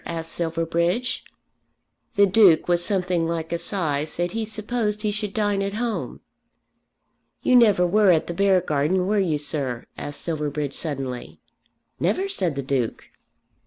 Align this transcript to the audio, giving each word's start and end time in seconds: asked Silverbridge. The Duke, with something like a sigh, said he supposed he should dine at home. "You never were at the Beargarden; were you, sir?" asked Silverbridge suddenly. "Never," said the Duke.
asked 0.03 0.31
Silverbridge. 0.31 1.23
The 2.15 2.25
Duke, 2.25 2.67
with 2.67 2.79
something 2.79 3.27
like 3.27 3.53
a 3.53 3.59
sigh, 3.59 4.03
said 4.03 4.31
he 4.31 4.45
supposed 4.45 5.03
he 5.03 5.11
should 5.11 5.31
dine 5.31 5.61
at 5.61 5.75
home. 5.75 6.21
"You 7.43 7.55
never 7.55 7.85
were 7.85 8.09
at 8.09 8.25
the 8.25 8.33
Beargarden; 8.33 9.05
were 9.05 9.19
you, 9.19 9.37
sir?" 9.37 9.85
asked 9.99 10.21
Silverbridge 10.21 10.73
suddenly. 10.73 11.39
"Never," 11.99 12.27
said 12.27 12.55
the 12.55 12.63
Duke. 12.63 13.09